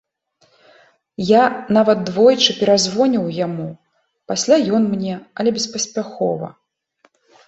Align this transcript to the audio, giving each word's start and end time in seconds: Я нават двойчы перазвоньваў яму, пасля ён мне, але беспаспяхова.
Я 1.31 1.41
нават 1.77 1.99
двойчы 2.07 2.55
перазвоньваў 2.61 3.27
яму, 3.39 3.65
пасля 4.31 4.57
ён 4.79 4.83
мне, 4.95 5.13
але 5.41 5.49
беспаспяхова. 5.59 6.47